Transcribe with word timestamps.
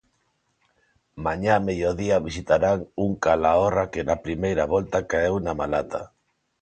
Mañá 1.25 1.51
a 1.57 1.65
mediodía 1.67 2.25
visitarán 2.27 2.79
un 3.05 3.11
Calahorra 3.23 3.85
que 3.93 4.01
na 4.09 4.15
primeira 4.25 4.63
volta 4.73 5.07
caeu 5.11 5.35
na 5.45 5.53
Malata. 5.59 6.01